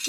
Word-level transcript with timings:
Ik 0.00 0.08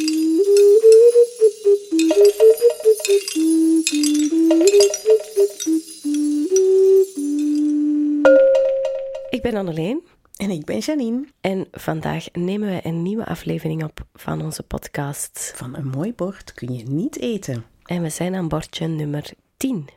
ben 9.42 9.56
Anneleen. 9.56 10.04
En 10.36 10.50
ik 10.50 10.66
ben 10.66 10.78
Janine. 10.78 11.28
En 11.42 11.68
vandaag 11.72 12.26
nemen 12.32 12.70
we 12.70 12.80
een 12.84 13.02
nieuwe 13.02 13.26
aflevering 13.26 13.84
op 13.84 14.06
van 14.14 14.42
onze 14.42 14.64
podcast. 14.64 15.54
Van 15.56 15.76
een 15.76 15.88
mooi 15.88 16.14
bord 16.14 16.54
kun 16.54 16.74
je 16.74 16.84
niet 16.84 17.20
eten. 17.20 17.66
En 17.86 18.02
we 18.02 18.10
zijn 18.10 18.36
aan 18.36 18.48
bordje 18.48 18.88
nummer 18.88 19.30
10. 19.58 19.88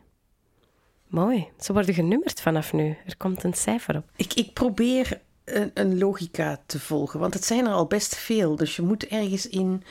Mooi, 1.06 1.48
ze 1.58 1.72
worden 1.72 1.94
genummerd 1.94 2.40
vanaf 2.40 2.72
nu. 2.72 2.96
Er 3.06 3.16
komt 3.16 3.44
een 3.44 3.54
cijfer 3.54 3.96
op. 3.96 4.04
Ik, 4.16 4.34
ik 4.34 4.52
probeer 4.52 5.20
een, 5.44 5.70
een 5.74 5.98
logica 5.98 6.60
te 6.66 6.80
volgen, 6.80 7.20
want 7.20 7.34
het 7.34 7.44
zijn 7.44 7.66
er 7.66 7.72
al 7.72 7.86
best 7.86 8.16
veel. 8.16 8.56
Dus 8.56 8.76
je 8.76 8.82
moet 8.82 9.06
ergens 9.06 9.48
in, 9.48 9.82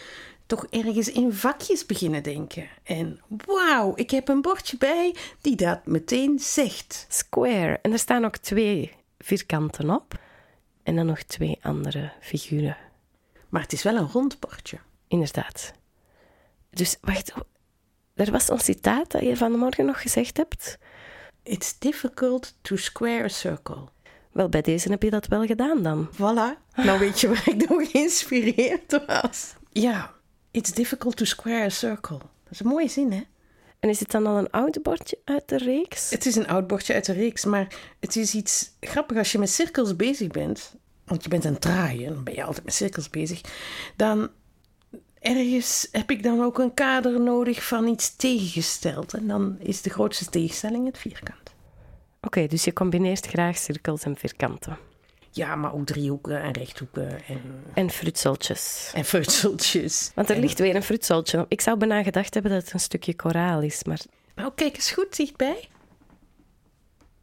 toch 0.45 0.65
ergens 0.69 1.11
in 1.11 1.33
vakjes 1.33 1.85
beginnen 1.85 2.23
denken. 2.23 2.69
En 2.83 3.19
wauw, 3.45 3.91
ik 3.95 4.09
heb 4.09 4.27
een 4.27 4.41
bordje 4.41 4.77
bij 4.77 5.15
die 5.41 5.55
dat 5.55 5.85
meteen 5.85 6.39
zegt. 6.39 7.05
Square. 7.09 7.79
En 7.81 7.91
er 7.91 7.99
staan 7.99 8.25
ook 8.25 8.37
twee 8.37 8.91
vierkanten 9.19 9.89
op. 9.89 10.19
En 10.83 10.95
dan 10.95 11.05
nog 11.05 11.21
twee 11.23 11.59
andere 11.61 12.11
figuren. 12.19 12.77
Maar 13.49 13.61
het 13.61 13.73
is 13.73 13.83
wel 13.83 13.95
een 13.95 14.11
rond 14.11 14.39
bordje. 14.39 14.77
Inderdaad. 15.07 15.73
Dus 16.69 16.97
wacht, 17.01 17.33
er 18.13 18.31
was 18.31 18.49
een 18.49 18.59
citaat 18.59 19.11
dat 19.11 19.21
je 19.21 19.37
vanmorgen 19.37 19.85
nog 19.85 20.01
gezegd 20.01 20.37
hebt. 20.37 20.77
It's 21.43 21.79
difficult 21.79 22.55
to 22.61 22.75
square 22.75 23.23
a 23.23 23.27
circle. 23.27 23.87
Wel, 24.33 24.49
bij 24.49 24.61
deze 24.61 24.89
heb 24.89 25.03
je 25.03 25.09
dat 25.09 25.27
wel 25.27 25.45
gedaan 25.45 25.81
dan. 25.81 26.09
Voilà. 26.13 26.59
Nou 26.75 26.99
weet 26.99 27.19
je 27.19 27.27
waar 27.27 27.49
ik 27.49 27.67
door 27.67 27.85
geïnspireerd 27.85 28.99
was. 29.07 29.53
Ja, 29.71 30.11
it's 30.51 30.71
difficult 30.71 31.15
to 31.15 31.25
square 31.25 31.63
a 31.63 31.69
circle. 31.69 32.17
Dat 32.17 32.51
is 32.51 32.59
een 32.59 32.67
mooie 32.67 32.89
zin, 32.89 33.11
hè? 33.11 33.21
En 33.79 33.89
is 33.89 33.99
het 33.99 34.11
dan 34.11 34.25
al 34.25 34.37
een 34.37 34.49
oud 34.49 34.83
bordje 34.83 35.19
uit 35.23 35.49
de 35.49 35.57
reeks? 35.57 36.09
Het 36.09 36.25
is 36.25 36.35
een 36.35 36.47
oud 36.47 36.67
bordje 36.67 36.93
uit 36.93 37.05
de 37.05 37.13
reeks, 37.13 37.45
maar 37.45 37.67
het 37.99 38.15
is 38.15 38.33
iets 38.33 38.71
grappig 38.79 39.17
als 39.17 39.31
je 39.31 39.39
met 39.39 39.49
cirkels 39.49 39.95
bezig 39.95 40.27
bent. 40.27 40.75
Want 41.05 41.23
je 41.23 41.29
bent 41.29 41.45
aan 41.45 41.51
het 41.51 41.61
draaien, 41.61 42.13
dan 42.13 42.23
ben 42.23 42.33
je 42.33 42.43
altijd 42.43 42.65
met 42.65 42.73
cirkels 42.73 43.09
bezig. 43.09 43.41
Dan 43.95 44.29
ergens 45.19 45.87
heb 45.91 46.11
ik 46.11 46.23
dan 46.23 46.41
ook 46.41 46.59
een 46.59 46.73
kader 46.73 47.19
nodig 47.19 47.63
van 47.67 47.87
iets 47.87 48.15
tegengesteld. 48.15 49.13
En 49.13 49.27
dan 49.27 49.55
is 49.59 49.81
de 49.81 49.89
grootste 49.89 50.29
tegenstelling 50.29 50.85
het 50.85 50.97
vierkant. 50.97 51.52
Oké, 52.25 52.47
dus 52.47 52.63
je 52.63 52.73
combineert 52.73 53.25
graag 53.27 53.57
cirkels 53.57 54.03
en 54.03 54.15
vierkanten. 54.17 54.77
Ja, 55.31 55.55
maar 55.55 55.73
ook 55.73 55.85
driehoeken 55.85 56.41
en 56.41 56.51
rechthoeken 56.51 57.23
en, 57.27 57.41
En 57.73 57.89
frutseltjes. 57.89 58.91
en 58.93 59.05
futseltjes. 59.05 60.11
Want 60.15 60.29
er 60.29 60.35
En- 60.35 60.41
ligt 60.41 60.59
weer 60.59 60.75
een 60.75 60.83
frutseltje. 60.83 61.45
Ik 61.47 61.61
zou 61.61 61.77
bijna 61.77 62.03
gedacht 62.03 62.33
hebben 62.33 62.51
dat 62.51 62.63
het 62.63 62.73
een 62.73 62.79
stukje 62.79 63.15
koraal 63.15 63.61
is, 63.61 63.83
maar 63.83 63.99
Nou, 64.35 64.51
kijk 64.55 64.75
eens 64.75 64.91
goed 64.91 65.15
dichtbij. 65.17 65.67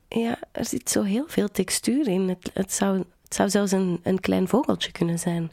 ja, 0.09 0.39
er 0.53 0.65
zit 0.65 0.91
zo 0.91 1.03
heel 1.03 1.25
veel 1.29 1.49
textuur 1.49 2.09
in. 2.09 2.29
Het, 2.29 2.51
het, 2.55 2.73
zou, 2.73 2.99
het 3.25 3.35
zou 3.35 3.49
zelfs 3.51 3.73
een, 3.73 4.01
een 4.03 4.21
klein 4.21 4.49
vogeltje 4.49 4.93
kunnen 4.93 5.19
zijn. 5.19 5.53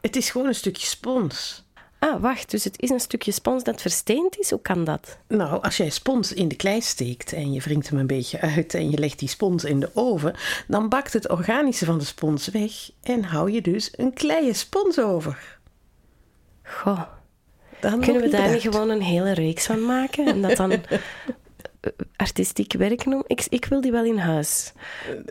Het 0.00 0.16
is 0.16 0.30
gewoon 0.30 0.46
een 0.46 0.54
stukje 0.54 0.86
spons. 0.86 1.63
Ah, 2.04 2.20
wacht, 2.20 2.50
dus 2.50 2.64
het 2.64 2.82
is 2.82 2.90
een 2.90 3.00
stukje 3.00 3.32
spons 3.32 3.64
dat 3.64 3.80
versteend 3.80 4.38
is? 4.38 4.50
Hoe 4.50 4.60
kan 4.60 4.84
dat? 4.84 5.18
Nou, 5.28 5.62
als 5.62 5.76
jij 5.76 5.90
spons 5.90 6.32
in 6.32 6.48
de 6.48 6.54
klei 6.54 6.80
steekt 6.80 7.32
en 7.32 7.52
je 7.52 7.60
wringt 7.60 7.88
hem 7.88 7.98
een 7.98 8.06
beetje 8.06 8.40
uit 8.40 8.74
en 8.74 8.90
je 8.90 8.98
legt 8.98 9.18
die 9.18 9.28
spons 9.28 9.64
in 9.64 9.80
de 9.80 9.90
oven, 9.94 10.34
dan 10.66 10.88
bakt 10.88 11.12
het 11.12 11.28
organische 11.28 11.84
van 11.84 11.98
de 11.98 12.04
spons 12.04 12.48
weg 12.48 12.72
en 13.02 13.24
hou 13.24 13.50
je 13.50 13.60
dus 13.60 13.92
een 13.96 14.12
kleie 14.12 14.52
spons 14.52 14.98
over. 15.00 15.58
Goh, 16.62 17.02
ik 17.80 18.00
kunnen 18.00 18.22
we 18.22 18.28
daar 18.28 18.52
niet 18.52 18.62
gewoon 18.62 18.90
een 18.90 19.02
hele 19.02 19.32
reeks 19.32 19.66
van 19.66 19.84
maken? 19.84 20.26
En 20.26 20.42
dat 20.42 20.56
dan 20.56 20.70
artistiek 22.16 22.72
werk 22.72 23.04
noemen? 23.04 23.24
Ik, 23.26 23.46
ik 23.48 23.64
wil 23.64 23.80
die 23.80 23.92
wel 23.92 24.04
in 24.04 24.18
huis. 24.18 24.72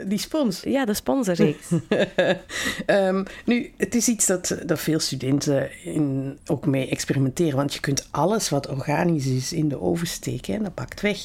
Die 0.05 0.17
spons. 0.17 0.61
Ja, 0.61 0.85
de 0.85 0.93
sponsorreeks. 0.93 1.67
Ehm, 2.85 3.23
nu, 3.45 3.73
het 3.77 3.95
is 3.95 4.07
iets 4.07 4.25
dat, 4.25 4.57
dat 4.65 4.79
veel 4.79 4.99
studenten 4.99 5.83
in, 5.83 6.37
ook 6.45 6.65
mee 6.65 6.89
experimenteren. 6.89 7.55
Want 7.55 7.73
je 7.73 7.79
kunt 7.79 8.07
alles 8.11 8.49
wat 8.49 8.67
organisch 8.67 9.25
is 9.25 9.53
in 9.53 9.69
de 9.69 9.81
oven 9.81 10.07
steken 10.07 10.53
en 10.55 10.63
dat 10.63 10.75
bakt 10.75 11.01
weg. 11.01 11.19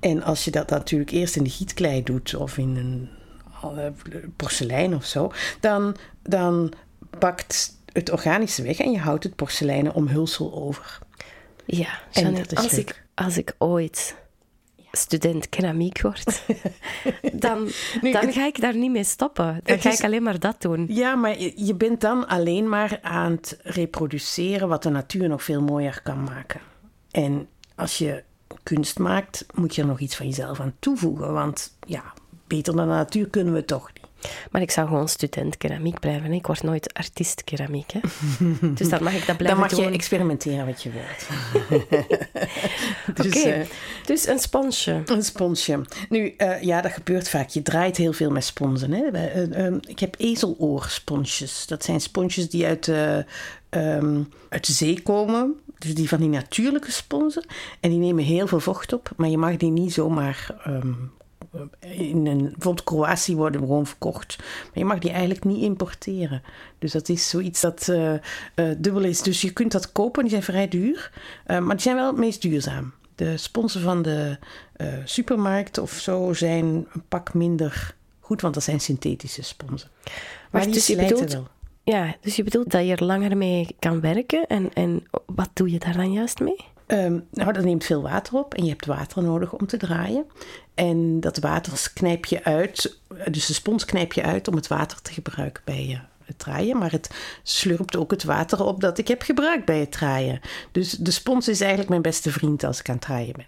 En 0.00 0.22
als 0.22 0.44
je 0.44 0.50
dat 0.50 0.70
natuurlijk 0.70 1.10
eerst 1.10 1.36
in 1.36 1.44
de 1.44 1.50
gietklei 1.50 2.02
doet 2.02 2.34
of 2.34 2.58
in 2.58 2.76
een 2.76 3.08
eh, 3.62 3.86
porselein 4.36 4.94
of 4.94 5.04
zo, 5.04 5.32
dan, 5.60 5.96
dan 6.22 6.72
bakt 7.18 7.74
het 7.92 8.10
organische 8.10 8.62
weg 8.62 8.78
en 8.78 8.90
je 8.90 8.98
houdt 8.98 9.24
het 9.24 9.36
porseleinen 9.36 9.94
omhulsel 9.94 10.54
over. 10.54 10.98
Ja, 11.64 12.00
En 12.12 12.46
als, 12.54 12.72
leuk. 12.72 12.88
ik, 12.88 13.02
als 13.14 13.36
ik 13.36 13.54
ooit 13.58 14.14
student 14.96 15.48
keramiek 15.48 16.00
word, 16.02 16.42
dan, 17.32 17.68
Nu, 18.00 18.12
dan 18.12 18.32
ga 18.32 18.46
ik 18.46 18.60
daar 18.60 18.76
niet 18.76 18.90
mee 18.90 19.04
stoppen. 19.04 19.60
Dan 19.64 19.80
ga 19.80 19.90
is- 19.90 19.98
ik 19.98 20.04
alleen 20.04 20.22
maar 20.22 20.38
dat 20.38 20.62
doen. 20.62 20.86
Ja, 20.88 21.14
maar 21.14 21.38
je 21.40 21.52
je 21.56 21.74
bent 21.74 22.00
dan 22.00 22.26
alleen 22.28 22.68
maar 22.68 22.98
aan 23.02 23.32
het 23.32 23.58
reproduceren 23.62 24.68
wat 24.68 24.82
de 24.82 24.90
natuur 24.90 25.28
nog 25.28 25.42
veel 25.42 25.62
mooier 25.62 26.00
kan 26.02 26.22
maken. 26.24 26.60
En 27.10 27.48
als 27.74 27.98
je 27.98 28.22
kunst 28.62 28.98
maakt, 28.98 29.46
moet 29.54 29.74
je 29.74 29.80
er 29.82 29.88
nog 29.88 30.00
iets 30.00 30.16
van 30.16 30.26
jezelf 30.26 30.60
aan 30.60 30.74
toevoegen. 30.78 31.32
Want 31.32 31.76
ja, 31.86 32.02
beter 32.46 32.76
dan 32.76 32.86
de 32.88 32.92
natuur 32.94 33.28
kunnen 33.28 33.52
we 33.54 33.64
toch 33.64 33.90
niet. 33.94 34.05
Maar 34.50 34.62
ik 34.62 34.70
zou 34.70 34.86
gewoon 34.88 35.08
student 35.08 35.56
keramiek 35.56 36.00
blijven. 36.00 36.24
hè. 36.30 36.32
Ik 36.34 36.46
word 36.46 36.62
nooit 36.62 36.94
artiest 36.94 37.44
keramiek. 37.44 37.92
Hè. 37.92 38.00
Dus 38.74 38.88
dan 38.88 39.02
mag 39.02 39.12
ik 39.12 39.18
dat 39.18 39.26
Dan 39.26 39.36
blijven 39.36 39.60
mag 39.60 39.70
je 39.70 39.76
doen. 39.76 39.92
experimenteren 39.92 40.66
wat 40.66 40.82
je 40.82 40.90
wilt. 40.90 41.26
dus, 43.16 43.26
Oké, 43.26 43.38
eh, 43.48 43.66
dus 44.04 44.26
een 44.26 44.38
sponsje. 44.38 45.02
Een 45.06 45.22
sponsje. 45.22 45.80
Nu, 46.08 46.34
eh, 46.36 46.62
ja, 46.62 46.80
dat 46.80 46.92
gebeurt 46.92 47.28
vaak. 47.28 47.48
Je 47.48 47.62
draait 47.62 47.96
heel 47.96 48.12
veel 48.12 48.30
met 48.30 48.44
sponsen. 48.44 48.92
Hè? 48.92 49.04
Eh, 49.06 49.72
ik 49.86 49.98
heb 49.98 50.14
ezeloorsponsjes. 50.18 51.66
Dat 51.66 51.84
zijn 51.84 52.00
sponsjes 52.00 52.48
die 52.50 52.66
uit, 52.66 52.84
de 52.84 53.24
ehm, 53.68 54.22
uit 54.48 54.66
de 54.66 54.72
zee 54.72 55.02
komen. 55.02 55.54
Dus 55.78 55.94
die 55.94 56.08
van 56.08 56.18
die 56.20 56.28
natuurlijke 56.28 56.90
sponsen. 56.92 57.44
En 57.80 57.90
die 57.90 57.98
nemen 57.98 58.24
heel 58.24 58.46
veel 58.46 58.60
vocht 58.60 58.92
op. 58.92 59.10
Maar 59.16 59.28
je 59.28 59.38
mag 59.38 59.56
die 59.56 59.70
niet 59.70 59.92
zomaar... 59.92 60.54
ehm, 60.64 60.92
in 61.80 62.26
een, 62.26 62.42
bijvoorbeeld 62.42 62.84
Kroatië 62.84 63.36
worden 63.36 63.60
gewoon 63.60 63.86
verkocht. 63.86 64.36
Maar 64.38 64.78
je 64.78 64.84
mag 64.84 64.98
die 64.98 65.10
eigenlijk 65.10 65.44
niet 65.44 65.62
importeren. 65.62 66.42
Dus 66.78 66.92
dat 66.92 67.08
is 67.08 67.28
zoiets 67.28 67.60
dat 67.60 67.88
eh, 67.88 68.12
dubbel 68.78 69.02
is. 69.02 69.22
Dus 69.22 69.40
je 69.40 69.50
kunt 69.50 69.72
dat 69.72 69.92
kopen, 69.92 70.22
die 70.22 70.30
zijn 70.30 70.42
vrij 70.42 70.68
duur. 70.68 71.12
Eh, 71.46 71.58
maar 71.58 71.74
die 71.74 71.84
zijn 71.84 71.96
wel 71.96 72.06
het 72.06 72.16
meest 72.16 72.42
duurzaam. 72.42 72.92
De 73.14 73.36
sponsen 73.36 73.80
van 73.80 74.02
de 74.02 74.38
supermarkt 75.04 75.78
of 75.78 75.92
zo 75.92 76.32
zijn 76.32 76.64
een 76.64 77.02
pak 77.08 77.34
minder 77.34 77.94
goed, 78.20 78.40
want 78.40 78.54
dat 78.54 78.62
zijn 78.62 78.80
synthetische 78.80 79.42
sponsen. 79.42 79.90
Maar 80.50 80.70
dus 80.70 80.86
je 80.86 80.96
bedoelt- 80.96 81.32
wel. 81.32 81.48
Ja, 81.84 82.16
dus 82.20 82.36
je 82.36 82.42
bedoelt 82.42 82.70
dat 82.70 82.86
je 82.86 82.96
er 82.96 83.04
langer 83.04 83.36
mee 83.36 83.76
kan 83.78 84.00
werken. 84.00 84.46
En, 84.46 84.72
en 84.72 85.04
wat 85.26 85.50
doe 85.52 85.70
je 85.70 85.78
daar 85.78 85.96
dan 85.96 86.12
juist 86.12 86.40
mee? 86.40 86.64
Ehm, 86.86 87.18
nou, 87.30 87.52
dat 87.52 87.64
neemt 87.64 87.84
veel 87.84 88.02
water 88.02 88.34
op 88.34 88.54
en 88.54 88.64
je 88.64 88.70
hebt 88.70 88.86
water 88.86 89.22
nodig 89.22 89.52
om 89.52 89.66
te 89.66 89.76
draaien. 89.76 90.24
En 90.74 91.20
dat 91.20 91.38
water 91.38 91.90
knijp 91.94 92.24
je 92.24 92.44
uit, 92.44 92.98
dus 93.30 93.46
de 93.46 93.54
spons 93.54 93.84
knijp 93.84 94.12
je 94.12 94.22
uit 94.22 94.48
om 94.48 94.54
het 94.54 94.66
water 94.66 95.02
te 95.02 95.12
gebruiken 95.12 95.62
bij 95.64 96.02
het 96.24 96.38
draaien. 96.38 96.78
Maar 96.78 96.92
het 96.92 97.10
slurpt 97.42 97.96
ook 97.96 98.10
het 98.10 98.24
water 98.24 98.64
op 98.64 98.80
dat 98.80 98.98
ik 98.98 99.08
heb 99.08 99.22
gebruikt 99.22 99.64
bij 99.64 99.80
het 99.80 99.92
draaien. 99.92 100.40
Dus 100.72 100.90
de 100.90 101.10
spons 101.10 101.48
is 101.48 101.60
eigenlijk 101.60 101.90
mijn 101.90 102.02
beste 102.02 102.32
vriend 102.32 102.64
als 102.64 102.80
ik 102.80 102.88
aan 102.88 102.94
het 102.94 103.04
draaien 103.04 103.34
ben. 103.36 103.46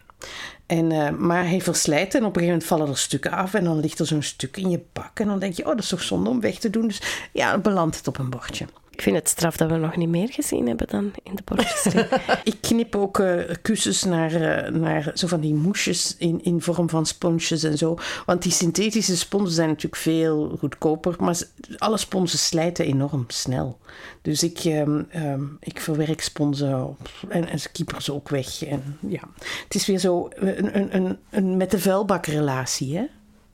En, 0.66 0.93
eh, 0.93 1.10
maar 1.10 1.49
hij 1.49 1.60
verslijt 1.60 2.15
en 2.15 2.25
op 2.25 2.37
een 2.37 2.43
gegeven 2.43 2.47
moment 2.47 2.65
vallen 2.65 2.88
er 2.88 2.99
stukken 2.99 3.31
af 3.31 3.55
en 3.55 3.65
dan 3.65 3.81
ligt 3.81 3.99
er 3.99 4.06
zo'n 4.06 4.22
stuk 4.22 4.56
in 4.56 4.70
je 4.70 4.81
bak. 4.93 5.20
En 5.20 5.26
dan 5.26 5.38
denk 5.38 5.55
je, 5.55 5.62
oh, 5.62 5.69
dat 5.69 5.78
is 5.78 5.88
toch 5.88 6.03
zonde 6.03 6.31
om 6.31 6.41
weg 6.41 6.59
te 6.59 6.70
doen. 6.70 6.87
Dus 6.87 7.28
ja, 7.32 7.59
belandt 7.59 7.97
het 7.97 8.09
op 8.09 8.19
een 8.19 8.31
bordje. 8.31 8.66
Ik 8.98 9.04
vind 9.04 9.16
het 9.16 9.28
straf 9.28 9.56
dat 9.56 9.70
we 9.70 9.76
nog 9.76 9.96
niet 9.96 10.08
meer 10.08 10.28
gezien 10.28 10.67
hebben 10.67 10.87
dan 10.87 11.12
in 11.23 11.34
de 11.34 11.43
bordjesreeks. 11.44 12.17
Ik 12.44 12.56
knip 12.61 12.96
ook 12.96 13.19
eh, 13.19 13.55
kussens 13.62 14.05
naar, 14.05 14.32
eh, 14.32 14.73
naar 14.73 15.11
zo 15.14 15.26
van 15.26 15.40
die 15.40 15.55
moesjes 15.55 16.14
in, 16.17 16.43
in 16.43 16.62
vorm 16.62 16.88
van 16.88 17.06
sponsjes 17.06 17.62
en 17.62 17.78
zo. 17.78 17.99
Want 18.26 18.43
die 18.43 18.52
synthetische 18.52 19.17
sponsen 19.17 19.55
zijn 19.55 19.69
natuurlijk 19.69 20.02
veel 20.02 20.56
goedkoper. 20.58 21.17
Maar 21.19 21.43
alle 21.76 21.96
sponsen 21.96 22.38
slijten 22.38 22.84
enorm 22.84 23.25
snel. 23.28 23.78
Dus 24.23 24.43
ik, 24.43 24.58
ehm, 24.58 25.02
ehm, 25.11 25.44
ik 25.61 25.81
verwerk 25.81 26.20
sponsen 26.20 26.88
op- 26.88 27.11
en, 27.28 27.49
en 27.49 27.61
ze 27.61 27.70
kieper 27.70 28.02
ze 28.02 28.12
ook 28.12 28.28
weg. 28.28 28.64
En, 28.64 28.99
ja. 29.08 29.23
Het 29.64 29.75
is 29.75 29.87
weer 29.87 29.99
zo 29.99 30.28
een, 30.34 30.76
een, 30.76 30.96
een, 30.96 31.19
een 31.31 31.56
met 31.56 31.70
de 31.70 31.78
vuilbak 31.78 32.26
relatie. 32.26 32.96
Hè? 32.96 33.05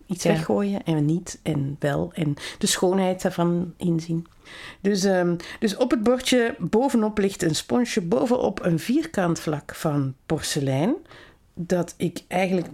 Iets 0.07 0.23
Ja. 0.25 0.31
weggooien 0.31 0.85
en 0.85 1.05
niet 1.05 1.41
en 1.43 1.77
wel. 1.79 2.11
En 2.15 2.35
de 2.59 2.67
schoonheid 2.67 3.23
daarvan 3.23 3.75
inzien. 3.77 4.27
Dus, 4.81 5.05
ehm, 5.05 5.37
dus 5.59 5.77
op 5.77 5.91
het 5.91 6.03
bordje 6.03 6.55
bovenop 6.59 7.19
ligt 7.19 7.43
een 7.43 7.55
sponsje, 7.55 8.01
bovenop 8.01 8.65
een 8.65 8.79
vierkant 8.79 9.41
vlak 9.41 9.75
van 9.75 10.15
porselein. 10.27 10.95
Dat 11.55 11.95
ik 11.97 12.23
eigenlijk 12.29 12.69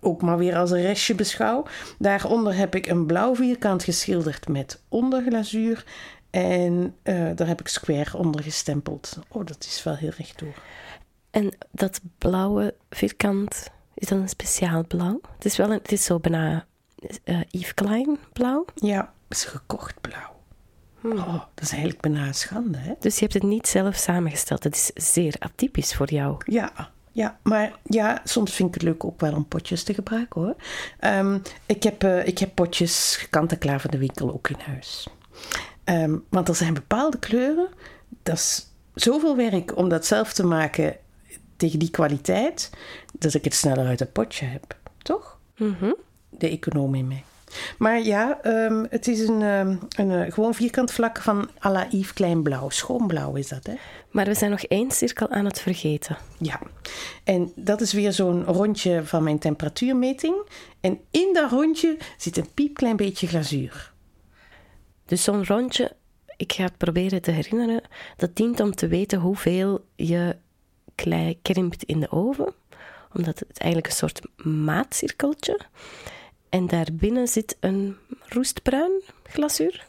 ook 0.00 0.22
maar 0.22 0.38
weer 0.38 0.56
als 0.56 0.70
een 0.70 0.82
restje 0.82 1.14
beschouw. 1.14 1.64
Daaronder 1.98 2.56
heb 2.56 2.74
ik 2.74 2.86
een 2.86 3.06
blauw 3.06 3.34
vierkant 3.34 3.84
geschilderd 3.84 4.48
met 4.48 4.80
onderglazuur. 4.88 5.84
En 6.30 6.94
uh, 7.04 7.30
daar 7.34 7.46
heb 7.46 7.60
ik 7.60 7.68
square 7.68 8.18
onder 8.18 8.42
gestempeld. 8.42 9.18
Oh, 9.28 9.46
dat 9.46 9.64
is 9.64 9.82
wel 9.82 9.94
heel 9.96 10.12
rechtdoor. 10.16 10.54
En 11.30 11.52
dat 11.70 12.00
blauwe 12.18 12.74
vierkant, 12.90 13.70
is 13.94 14.08
dat 14.08 14.18
een 14.18 14.28
speciaal 14.28 14.86
blauw? 14.86 15.20
Het 15.34 15.44
is 15.44 15.56
wel 15.56 15.70
een, 15.70 15.78
het 15.78 15.92
is 15.92 16.04
zo 16.04 16.18
bijna 16.18 16.66
uh, 17.24 17.40
Yves 17.48 17.74
Klein 17.74 18.18
blauw. 18.32 18.64
Ja, 18.74 19.12
het 19.28 19.36
is 19.36 19.44
gekocht 19.44 20.00
blauw. 20.00 20.32
Hmm. 21.00 21.12
Oh, 21.12 21.42
dat 21.54 21.64
is 21.64 21.70
eigenlijk 21.70 22.00
bijna 22.00 22.26
een 22.26 22.34
schande, 22.34 22.78
hè? 22.78 22.92
Dus 22.98 23.14
je 23.14 23.20
hebt 23.20 23.34
het 23.34 23.42
niet 23.42 23.68
zelf 23.68 23.96
samengesteld. 23.96 24.64
Het 24.64 24.74
is 24.74 25.12
zeer 25.12 25.34
atypisch 25.38 25.94
voor 25.94 26.10
jou. 26.10 26.36
Ja, 26.46 26.90
ja, 27.12 27.38
maar 27.42 27.72
ja, 27.82 28.20
soms 28.24 28.52
vind 28.52 28.68
ik 28.68 28.74
het 28.74 28.82
leuk 28.82 29.04
ook 29.04 29.20
wel 29.20 29.34
om 29.34 29.48
potjes 29.48 29.82
te 29.82 29.94
gebruiken 29.94 30.40
hoor. 30.40 30.56
Um, 31.00 31.42
ik, 31.66 31.82
heb, 31.82 32.04
uh, 32.04 32.26
ik 32.26 32.38
heb 32.38 32.54
potjes 32.54 33.26
kant-en-klaar 33.30 33.80
van 33.80 33.90
de 33.90 33.98
winkel 33.98 34.32
ook 34.32 34.48
in 34.48 34.58
huis. 34.58 35.08
Um, 35.84 36.24
want 36.28 36.48
er 36.48 36.54
zijn 36.54 36.74
bepaalde 36.74 37.18
kleuren, 37.18 37.68
dat 38.22 38.34
is 38.34 38.66
zoveel 38.94 39.36
werk 39.36 39.76
om 39.76 39.88
dat 39.88 40.06
zelf 40.06 40.32
te 40.32 40.46
maken 40.46 40.96
tegen 41.56 41.78
die 41.78 41.90
kwaliteit, 41.90 42.70
dat 43.18 43.34
ik 43.34 43.44
het 43.44 43.54
sneller 43.54 43.86
uit 43.86 43.98
het 43.98 44.12
potje 44.12 44.46
heb. 44.46 44.76
Toch? 45.02 45.38
Mm 45.56 45.76
-hmm. 45.78 45.96
De 46.30 46.48
econoom 46.48 46.94
in 46.94 47.08
mij. 47.08 47.24
Maar 47.78 48.02
ja, 48.02 48.38
um, 48.46 48.86
het 48.90 49.08
is 49.08 49.28
een, 49.28 49.42
um, 49.42 49.78
een, 49.96 50.10
een, 50.10 50.32
gewoon 50.32 50.54
vierkant 50.54 50.92
vlak 50.92 51.18
van 51.18 51.48
à 51.64 51.70
la 51.70 51.86
Yves 51.90 52.12
Klein 52.12 52.42
blauw. 52.42 52.68
Schoonblauw 52.68 53.34
is 53.34 53.48
dat, 53.48 53.66
hè? 53.66 53.74
Maar 54.10 54.24
we 54.24 54.34
zijn 54.34 54.50
nog 54.50 54.62
één 54.62 54.90
cirkel 54.90 55.28
aan 55.28 55.44
het 55.44 55.60
vergeten. 55.60 56.16
Ja, 56.38 56.60
en 57.24 57.52
dat 57.54 57.80
is 57.80 57.92
weer 57.92 58.12
zo'n 58.12 58.44
rondje 58.44 59.04
van 59.04 59.22
mijn 59.22 59.38
temperatuurmeting. 59.38 60.34
En 60.80 61.00
in 61.10 61.30
dat 61.32 61.50
rondje 61.50 61.96
zit 62.16 62.36
een 62.36 62.48
piepklein 62.54 62.96
beetje 62.96 63.26
glazuur. 63.26 63.92
Dus 65.06 65.24
zo'n 65.24 65.46
rondje, 65.46 65.96
ik 66.36 66.52
ga 66.52 66.64
het 66.64 66.76
proberen 66.76 67.22
te 67.22 67.30
herinneren, 67.30 67.82
dat 68.16 68.36
dient 68.36 68.60
om 68.60 68.74
te 68.74 68.86
weten 68.86 69.18
hoeveel 69.18 69.84
je 69.96 70.36
klei 70.94 71.38
krimpt 71.42 71.82
in 71.82 72.00
de 72.00 72.10
oven. 72.10 72.52
Omdat 73.12 73.38
het 73.38 73.58
eigenlijk 73.58 73.92
een 73.92 73.98
soort 73.98 74.20
maatcirkeltje 74.46 75.60
en 76.48 76.66
daarbinnen 76.66 77.28
zit 77.28 77.56
een 77.60 77.96
roestbruin 78.28 79.02
glazuur. 79.22 79.86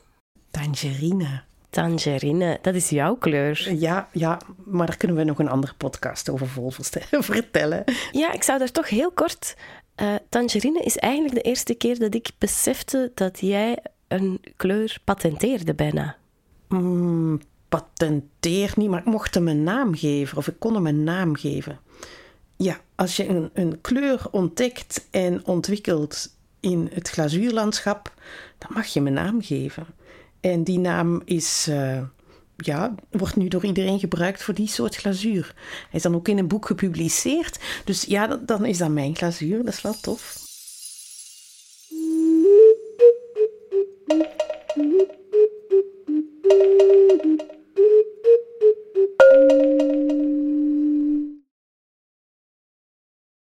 Tangerine. 0.51 1.41
Tangerine, 1.69 2.59
dat 2.61 2.75
is 2.75 2.89
jouw 2.89 3.15
kleur. 3.15 3.73
Ja, 3.73 4.09
ja, 4.11 4.39
maar 4.65 4.87
daar 4.87 4.97
kunnen 4.97 5.17
we 5.17 5.23
nog 5.23 5.39
een 5.39 5.49
andere 5.49 5.73
podcast 5.73 6.29
over 6.29 6.47
vertellen. 7.33 7.83
Ja, 8.11 8.33
ik 8.33 8.43
zou 8.43 8.59
daar 8.59 8.71
toch 8.71 8.89
heel 8.89 9.11
kort. 9.11 9.55
Uh, 10.01 10.15
tangerine 10.29 10.79
is 10.79 10.97
eigenlijk 10.97 11.35
de 11.35 11.41
eerste 11.41 11.73
keer 11.73 11.99
dat 11.99 12.13
ik 12.13 12.29
besefte 12.37 13.11
dat 13.15 13.39
jij 13.39 13.77
een 14.07 14.41
kleur 14.55 14.97
patenteerde 15.03 15.73
bijna. 15.73 16.15
Mm, 16.67 17.41
patenteer 17.75 18.73
niet, 18.75 18.89
maar 18.89 18.99
ik 18.99 19.05
mocht 19.05 19.33
hem 19.33 19.47
een 19.47 19.63
naam 19.63 19.95
geven, 19.95 20.37
of 20.37 20.47
ik 20.47 20.59
kon 20.59 20.73
hem 20.73 20.87
een 20.87 21.03
naam 21.03 21.35
geven. 21.35 21.79
Ja, 22.57 22.79
als 22.95 23.15
je 23.15 23.27
een, 23.27 23.49
een 23.53 23.81
kleur 23.81 24.27
ontdekt 24.31 25.07
en 25.11 25.45
ontwikkelt 25.45 26.35
in 26.59 26.89
het 26.93 27.09
glazuurlandschap, 27.09 28.13
dan 28.57 28.69
mag 28.73 28.85
je 28.85 29.01
mijn 29.01 29.15
naam 29.15 29.41
geven. 29.41 29.85
En 30.39 30.63
die 30.63 30.79
naam 30.79 31.21
is, 31.25 31.67
uh, 31.69 32.01
ja, 32.55 32.95
wordt 33.11 33.35
nu 33.35 33.47
door 33.47 33.65
iedereen 33.65 33.99
gebruikt 33.99 34.43
voor 34.43 34.53
die 34.53 34.67
soort 34.67 34.95
glazuur. 34.95 35.53
Hij 35.55 35.89
is 35.91 36.01
dan 36.01 36.15
ook 36.15 36.27
in 36.27 36.37
een 36.37 36.47
boek 36.47 36.65
gepubliceerd. 36.65 37.59
Dus 37.85 38.03
ja, 38.03 38.27
dan 38.27 38.65
is 38.65 38.77
dat 38.77 38.89
mijn 38.89 39.15
glazuur. 39.15 39.63
Dat 39.63 39.73
is 39.73 39.81
wel 39.81 39.99
tof. 40.01 40.44